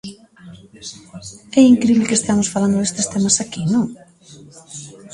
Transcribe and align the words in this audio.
É 1.59 1.61
incrible 1.73 2.07
que 2.09 2.17
esteamos 2.19 2.51
falando 2.53 2.77
destes 2.79 3.09
temas 3.13 3.35
aquí, 3.43 3.63
¿non? 3.73 3.85